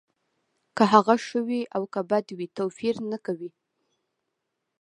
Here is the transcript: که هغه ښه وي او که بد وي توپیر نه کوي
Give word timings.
که 0.75 0.83
هغه 0.93 1.15
ښه 1.25 1.39
وي 1.47 1.61
او 1.75 1.83
که 1.93 2.01
بد 2.09 2.27
وي 2.37 2.47
توپیر 2.57 2.95
نه 3.11 3.17
کوي 3.25 3.51